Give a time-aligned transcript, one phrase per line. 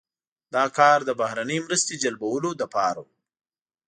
[0.53, 3.07] دا کار د بهرنۍ مرستې جلبولو لپاره و.